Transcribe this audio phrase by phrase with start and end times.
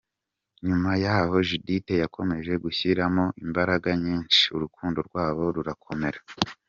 [0.67, 6.19] Nyuma y’aho Judithe yakomeje gushyiramo imbaraga nyinshi urukundo rwabo rurakomera.